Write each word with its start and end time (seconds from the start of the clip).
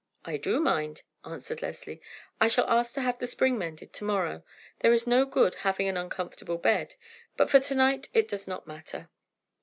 "I 0.25 0.37
do 0.37 0.59
mind," 0.59 1.03
answered 1.23 1.61
Leslie. 1.61 2.01
"I 2.39 2.47
shall 2.47 2.67
ask 2.67 2.95
to 2.95 3.01
have 3.03 3.19
the 3.19 3.27
spring 3.27 3.55
mended 3.55 3.93
to 3.93 4.03
morrow. 4.03 4.41
There 4.79 4.91
is 4.93 5.05
no 5.05 5.25
good 5.25 5.53
in 5.53 5.59
having 5.59 5.87
an 5.87 5.95
uncomfortable 5.95 6.57
bed; 6.57 6.95
but 7.37 7.51
for 7.51 7.59
to 7.59 7.75
night 7.75 8.09
it 8.11 8.27
does 8.27 8.47
not 8.47 8.65
matter." 8.65 9.11